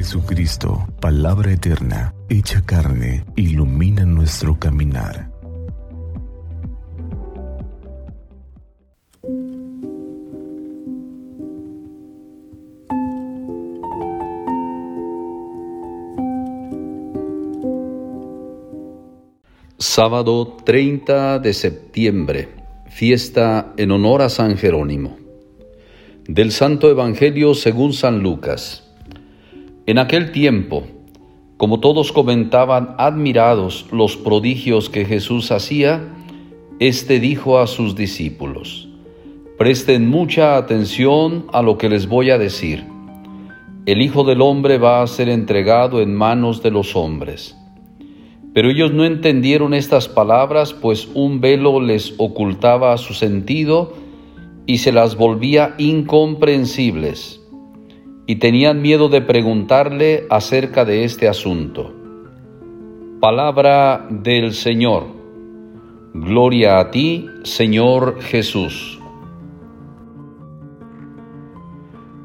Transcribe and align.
Jesucristo, 0.00 0.88
palabra 0.98 1.52
eterna, 1.52 2.14
hecha 2.30 2.64
carne, 2.64 3.22
ilumina 3.36 4.06
nuestro 4.06 4.58
caminar. 4.58 5.30
Sábado 19.76 20.56
30 20.64 21.40
de 21.40 21.52
septiembre, 21.52 22.48
fiesta 22.88 23.74
en 23.76 23.90
honor 23.90 24.22
a 24.22 24.30
San 24.30 24.56
Jerónimo. 24.56 25.18
Del 26.26 26.52
Santo 26.52 26.90
Evangelio 26.90 27.52
según 27.52 27.92
San 27.92 28.20
Lucas. 28.22 28.89
En 29.90 29.98
aquel 29.98 30.30
tiempo, 30.30 30.84
como 31.56 31.80
todos 31.80 32.12
comentaban 32.12 32.94
admirados 32.96 33.86
los 33.90 34.16
prodigios 34.16 34.88
que 34.88 35.04
Jesús 35.04 35.50
hacía, 35.50 36.14
éste 36.78 37.18
dijo 37.18 37.58
a 37.58 37.66
sus 37.66 37.96
discípulos, 37.96 38.88
Presten 39.58 40.08
mucha 40.08 40.56
atención 40.56 41.46
a 41.52 41.60
lo 41.62 41.76
que 41.76 41.88
les 41.88 42.06
voy 42.06 42.30
a 42.30 42.38
decir. 42.38 42.84
El 43.84 44.00
Hijo 44.00 44.22
del 44.22 44.42
Hombre 44.42 44.78
va 44.78 45.02
a 45.02 45.06
ser 45.08 45.28
entregado 45.28 46.00
en 46.00 46.14
manos 46.14 46.62
de 46.62 46.70
los 46.70 46.94
hombres. 46.94 47.58
Pero 48.54 48.70
ellos 48.70 48.92
no 48.92 49.04
entendieron 49.04 49.74
estas 49.74 50.06
palabras, 50.06 50.72
pues 50.72 51.08
un 51.14 51.40
velo 51.40 51.80
les 51.80 52.14
ocultaba 52.16 52.96
su 52.96 53.12
sentido 53.12 53.94
y 54.66 54.78
se 54.78 54.92
las 54.92 55.16
volvía 55.16 55.74
incomprensibles 55.78 57.39
y 58.26 58.36
tenían 58.36 58.82
miedo 58.82 59.08
de 59.08 59.20
preguntarle 59.20 60.26
acerca 60.30 60.84
de 60.84 61.04
este 61.04 61.28
asunto. 61.28 61.92
Palabra 63.20 64.06
del 64.10 64.54
Señor. 64.54 65.06
Gloria 66.14 66.80
a 66.80 66.90
ti, 66.90 67.26
Señor 67.44 68.20
Jesús. 68.20 68.98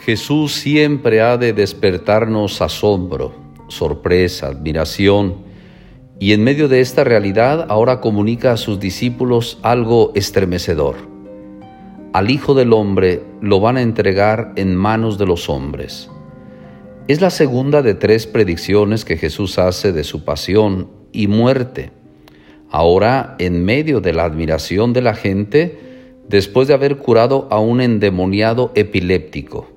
Jesús 0.00 0.52
siempre 0.52 1.20
ha 1.20 1.36
de 1.36 1.52
despertarnos 1.52 2.62
asombro, 2.62 3.32
sorpresa, 3.68 4.46
admiración, 4.48 5.44
y 6.20 6.32
en 6.32 6.44
medio 6.44 6.68
de 6.68 6.80
esta 6.80 7.04
realidad 7.04 7.66
ahora 7.68 8.00
comunica 8.00 8.52
a 8.52 8.56
sus 8.56 8.78
discípulos 8.78 9.58
algo 9.62 10.12
estremecedor 10.14 11.15
al 12.16 12.30
Hijo 12.30 12.54
del 12.54 12.72
Hombre 12.72 13.20
lo 13.42 13.60
van 13.60 13.76
a 13.76 13.82
entregar 13.82 14.54
en 14.56 14.74
manos 14.74 15.18
de 15.18 15.26
los 15.26 15.50
hombres. 15.50 16.10
Es 17.08 17.20
la 17.20 17.28
segunda 17.28 17.82
de 17.82 17.92
tres 17.92 18.26
predicciones 18.26 19.04
que 19.04 19.18
Jesús 19.18 19.58
hace 19.58 19.92
de 19.92 20.02
su 20.02 20.24
pasión 20.24 20.88
y 21.12 21.26
muerte. 21.26 21.90
Ahora, 22.70 23.36
en 23.38 23.62
medio 23.66 24.00
de 24.00 24.14
la 24.14 24.24
admiración 24.24 24.94
de 24.94 25.02
la 25.02 25.14
gente, 25.14 25.78
después 26.26 26.68
de 26.68 26.72
haber 26.72 26.96
curado 26.96 27.48
a 27.50 27.60
un 27.60 27.82
endemoniado 27.82 28.72
epiléptico. 28.74 29.70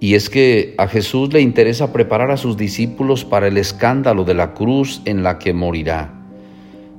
Y 0.00 0.16
es 0.16 0.28
que 0.28 0.74
a 0.78 0.88
Jesús 0.88 1.32
le 1.32 1.42
interesa 1.42 1.92
preparar 1.92 2.32
a 2.32 2.38
sus 2.38 2.56
discípulos 2.56 3.24
para 3.24 3.46
el 3.46 3.56
escándalo 3.56 4.24
de 4.24 4.34
la 4.34 4.52
cruz 4.52 5.00
en 5.04 5.22
la 5.22 5.38
que 5.38 5.52
morirá. 5.52 6.12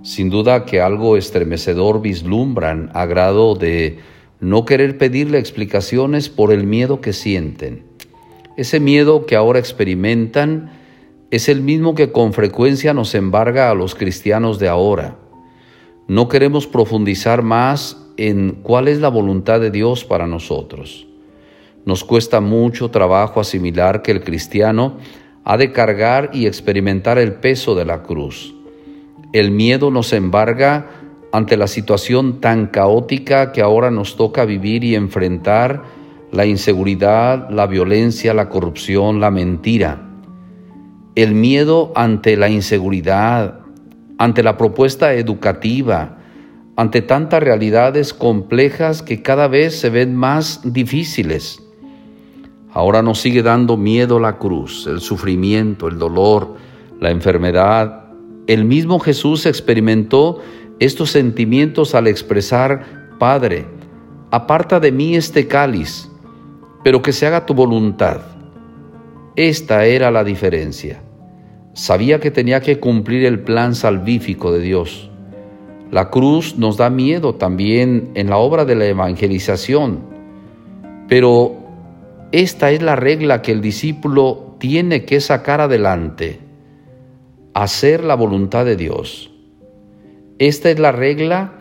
Sin 0.03 0.29
duda 0.29 0.63
que 0.63 0.79
algo 0.79 1.17
estremecedor 1.17 2.01
vislumbran 2.01 2.91
a 2.93 3.05
grado 3.05 3.53
de 3.53 4.15
no 4.39 4.65
querer 4.65 4.97
pedirle 4.97 5.39
explicaciones 5.39 6.29
por 6.29 6.51
el 6.51 6.65
miedo 6.65 7.01
que 7.01 7.13
sienten. 7.13 7.83
Ese 8.55 8.79
miedo 8.79 9.25
que 9.25 9.35
ahora 9.35 9.59
experimentan 9.59 10.71
es 11.29 11.49
el 11.49 11.61
mismo 11.61 11.95
que 11.95 12.11
con 12.11 12.33
frecuencia 12.33 12.93
nos 12.93 13.13
embarga 13.15 13.69
a 13.69 13.75
los 13.75 13.95
cristianos 13.95 14.59
de 14.59 14.67
ahora. 14.67 15.17
No 16.07 16.29
queremos 16.29 16.67
profundizar 16.67 17.41
más 17.41 17.97
en 18.15 18.59
cuál 18.63 18.87
es 18.87 18.99
la 18.99 19.09
voluntad 19.09 19.59
de 19.59 19.71
Dios 19.71 20.05
para 20.05 20.25
nosotros. 20.25 21.07
Nos 21.85 22.03
cuesta 22.03 22.41
mucho 22.41 22.89
trabajo 22.91 23.39
asimilar 23.39 24.01
que 24.01 24.11
el 24.11 24.23
cristiano 24.23 24.97
ha 25.43 25.57
de 25.57 25.71
cargar 25.71 26.31
y 26.33 26.45
experimentar 26.45 27.17
el 27.17 27.33
peso 27.33 27.75
de 27.75 27.85
la 27.85 28.03
cruz. 28.03 28.53
El 29.33 29.51
miedo 29.51 29.91
nos 29.91 30.13
embarga 30.13 30.89
ante 31.37 31.55
la 31.55 31.67
situación 31.67 32.41
tan 32.41 32.65
caótica 32.65 33.51
que 33.51 33.61
ahora 33.61 33.91
nos 33.91 34.17
toca 34.17 34.43
vivir 34.43 34.83
y 34.83 34.95
enfrentar 34.95 35.83
la 36.31 36.47
inseguridad, 36.47 37.51
la 37.51 37.67
violencia, 37.67 38.33
la 38.33 38.49
corrupción, 38.49 39.19
la 39.19 39.29
mentira. 39.29 40.01
El 41.13 41.35
miedo 41.35 41.91
ante 41.95 42.37
la 42.37 42.49
inseguridad, 42.49 43.59
ante 44.17 44.41
la 44.41 44.57
propuesta 44.57 45.13
educativa, 45.13 46.17
ante 46.75 47.03
tantas 47.03 47.43
realidades 47.43 48.15
complejas 48.15 49.03
que 49.03 49.21
cada 49.21 49.47
vez 49.47 49.79
se 49.79 49.91
ven 49.91 50.15
más 50.15 50.61
difíciles. 50.63 51.61
Ahora 52.73 53.03
nos 53.03 53.19
sigue 53.19 53.43
dando 53.43 53.77
miedo 53.77 54.19
la 54.19 54.39
cruz, 54.39 54.87
el 54.87 55.01
sufrimiento, 55.01 55.87
el 55.87 55.99
dolor, 55.99 56.55
la 56.99 57.11
enfermedad. 57.11 58.06
El 58.47 58.63
mismo 58.63 58.99
Jesús 58.99 59.45
experimentó 59.45 60.39
estos 60.79 61.11
sentimientos 61.11 61.95
al 61.95 62.07
expresar, 62.07 63.15
Padre, 63.19 63.65
aparta 64.31 64.79
de 64.79 64.91
mí 64.91 65.15
este 65.15 65.47
cáliz, 65.47 66.09
pero 66.83 67.01
que 67.01 67.11
se 67.11 67.27
haga 67.27 67.45
tu 67.45 67.53
voluntad. 67.53 68.21
Esta 69.35 69.85
era 69.85 70.11
la 70.11 70.23
diferencia. 70.23 71.01
Sabía 71.73 72.19
que 72.19 72.31
tenía 72.31 72.61
que 72.61 72.79
cumplir 72.79 73.25
el 73.25 73.41
plan 73.41 73.75
salvífico 73.75 74.51
de 74.53 74.61
Dios. 74.61 75.11
La 75.91 76.09
cruz 76.09 76.57
nos 76.57 76.77
da 76.77 76.89
miedo 76.89 77.35
también 77.35 78.11
en 78.15 78.29
la 78.29 78.37
obra 78.37 78.63
de 78.63 78.75
la 78.75 78.85
evangelización, 78.85 79.99
pero 81.07 81.55
esta 82.31 82.71
es 82.71 82.81
la 82.81 82.95
regla 82.95 83.41
que 83.41 83.51
el 83.51 83.61
discípulo 83.61 84.55
tiene 84.57 85.05
que 85.05 85.21
sacar 85.21 85.61
adelante, 85.61 86.39
hacer 87.63 88.03
la 88.03 88.13
voluntad 88.13 88.65
de 88.65 88.75
Dios. 88.75 89.31
Esta 90.37 90.69
es 90.69 90.77
la 90.77 90.91
regla 90.91 91.53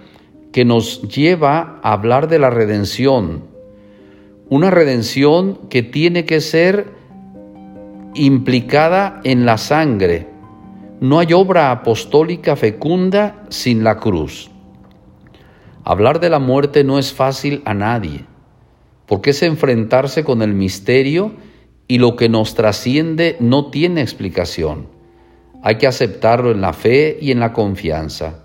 que 0.53 0.67
nos 0.67 1.03
lleva 1.09 1.81
a 1.83 1.93
hablar 1.93 2.29
de 2.29 2.39
la 2.39 2.51
redención. 2.51 3.45
Una 4.51 4.71
redención 4.71 5.59
que 5.71 5.83
tiene 5.83 6.27
que 6.27 6.43
ser 6.43 6.93
implicada 8.15 9.23
en 9.25 9.47
la 9.47 9.57
sangre. 9.57 10.29
No 11.01 11.19
hay 11.19 11.33
obra 11.33 11.71
apostólica 11.71 12.57
fecunda 12.57 13.47
sin 13.49 13.83
la 13.83 13.97
cruz. 13.97 14.51
Hablar 15.83 16.21
de 16.21 16.29
la 16.29 16.39
muerte 16.39 16.85
no 16.85 16.99
es 16.99 17.15
fácil 17.15 17.63
a 17.65 17.73
nadie, 17.73 18.27
porque 19.07 19.31
es 19.31 19.43
enfrentarse 19.43 20.25
con 20.25 20.43
el 20.43 20.53
misterio 20.53 21.33
y 21.89 21.99
lo 21.99 22.17
que 22.17 22.29
nos 22.29 22.55
trasciende 22.55 23.39
no 23.41 23.71
tiene 23.71 24.03
explicación. 24.03 24.96
Hay 25.63 25.77
que 25.77 25.87
aceptarlo 25.87 26.51
en 26.51 26.61
la 26.61 26.73
fe 26.73 27.19
y 27.21 27.31
en 27.31 27.41
la 27.41 27.53
confianza. 27.53 28.41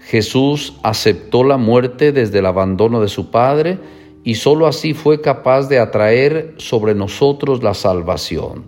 Jesús 0.00 0.74
aceptó 0.82 1.44
la 1.44 1.56
muerte 1.56 2.12
desde 2.12 2.38
el 2.38 2.46
abandono 2.46 3.00
de 3.00 3.08
su 3.08 3.30
Padre 3.30 3.78
y 4.24 4.34
sólo 4.34 4.66
así 4.66 4.94
fue 4.94 5.20
capaz 5.20 5.68
de 5.68 5.78
atraer 5.78 6.54
sobre 6.56 6.94
nosotros 6.94 7.62
la 7.62 7.74
salvación. 7.74 8.64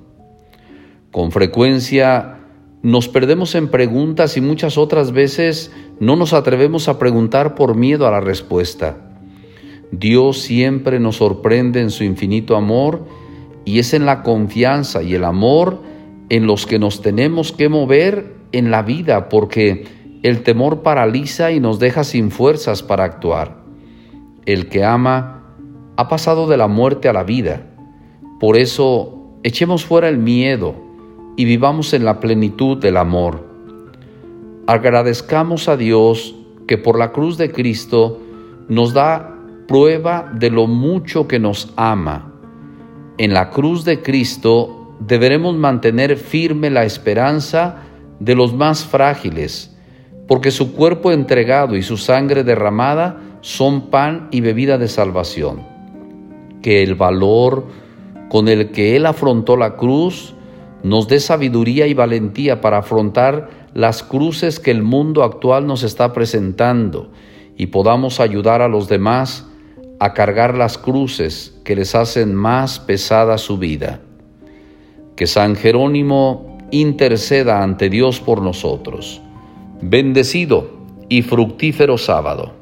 Con 1.11 1.31
frecuencia 1.33 2.39
nos 2.83 3.09
perdemos 3.09 3.55
en 3.55 3.69
preguntas 3.69 4.37
y 4.37 4.41
muchas 4.41 4.79
otras 4.79 5.13
veces 5.13 5.73
no 6.01 6.17
nos 6.17 6.33
atrevemos 6.33 6.89
a 6.89 6.99
preguntar 6.99 7.55
por 7.55 7.77
miedo 7.77 8.07
a 8.07 8.11
la 8.11 8.21
respuesta. 8.21 8.97
Dios 9.93 10.41
siempre 10.41 10.99
nos 10.99 11.17
sorprende 11.17 11.81
en 11.81 11.91
su 11.91 12.03
infinito 12.03 12.57
amor 12.57 13.07
y 13.65 13.79
es 13.79 13.95
en 13.95 14.07
la 14.07 14.23
confianza 14.23 15.03
y 15.03 15.15
el 15.15 15.25
amor 15.25 15.81
en 16.33 16.47
los 16.47 16.65
que 16.65 16.79
nos 16.79 17.03
tenemos 17.03 17.53
que 17.53 17.69
mover 17.69 18.33
en 18.53 18.71
la 18.71 18.81
vida 18.81 19.29
porque 19.29 19.85
el 20.23 20.43
temor 20.43 20.81
paraliza 20.81 21.53
y 21.53 21.61
nos 21.61 21.79
deja 21.79 22.05
sin 22.05 22.31
fuerzas 22.31 22.83
para 22.83 23.05
actuar. 23.05 23.59
El 24.47 24.71
que 24.71 24.83
ama 24.83 25.45
ha 25.99 26.09
pasado 26.09 26.49
de 26.49 26.57
la 26.57 26.69
muerte 26.69 27.11
a 27.11 27.13
la 27.13 27.23
vida. 27.23 27.67
Por 28.41 28.57
eso 28.57 29.37
echemos 29.43 29.85
fuera 29.85 30.09
el 30.09 30.17
miedo 30.17 30.75
y 31.37 31.45
vivamos 31.45 31.93
en 31.93 32.07
la 32.07 32.19
plenitud 32.19 32.79
del 32.79 32.97
amor. 32.97 33.47
Agradezcamos 34.67 35.69
a 35.69 35.77
Dios 35.77 36.35
que 36.67 36.79
por 36.79 36.99
la 36.99 37.13
cruz 37.13 37.37
de 37.37 37.53
Cristo 37.53 38.19
nos 38.71 38.95
da 38.95 39.37
prueba 39.69 40.33
de 40.35 40.49
lo 40.49 40.67
mucho 40.67 41.29
que 41.29 41.39
nos 41.39 41.75
ama. 41.77 42.33
En 43.19 43.35
la 43.35 43.51
cruz 43.51 43.85
de 43.85 44.01
Cristo 44.01 44.82
deberemos 45.07 45.57
mantener 45.57 46.17
firme 46.17 46.71
la 46.71 46.85
esperanza 46.85 47.77
de 48.21 48.35
los 48.35 48.55
más 48.55 48.85
frágiles, 48.85 49.77
porque 50.29 50.51
su 50.51 50.75
cuerpo 50.75 51.11
entregado 51.11 51.77
y 51.77 51.83
su 51.83 51.97
sangre 51.97 52.45
derramada 52.45 53.21
son 53.41 53.91
pan 53.91 54.29
y 54.31 54.41
bebida 54.41 54.79
de 54.79 54.89
salvación. 54.89 55.67
Que 56.63 56.83
el 56.83 56.95
valor 56.95 57.67
con 58.29 58.49
el 58.49 58.71
que 58.71 58.97
Él 58.97 59.07
afrontó 59.07 59.57
la 59.57 59.77
cruz 59.77 60.35
nos 60.85 61.09
dé 61.09 61.21
sabiduría 61.21 61.87
y 61.87 61.95
valentía 61.95 62.61
para 62.61 62.79
afrontar 62.79 63.51
las 63.75 64.03
cruces 64.03 64.61
que 64.61 64.71
el 64.71 64.83
mundo 64.83 65.25
actual 65.25 65.67
nos 65.67 65.83
está 65.83 66.13
presentando 66.13 67.11
y 67.57 67.67
podamos 67.67 68.21
ayudar 68.21 68.63
a 68.63 68.69
los 68.69 68.89
demás 68.89 69.47
a 69.99 70.15
cargar 70.15 70.55
las 70.57 70.79
cruces 70.79 71.59
que 71.65 71.77
les 71.77 71.95
hacen 71.95 72.35
más 72.35 72.79
pesada 72.79 73.39
su 73.39 73.59
vida. 73.59 74.01
Que 75.23 75.29
San 75.29 75.55
Jerónimo 75.55 76.59
interceda 76.73 77.63
ante 77.63 77.89
Dios 77.89 78.19
por 78.19 78.43
nosotros. 78.43 79.21
Bendecido 79.81 80.69
y 81.09 81.23
fructífero 81.23 81.97
sábado. 81.97 82.62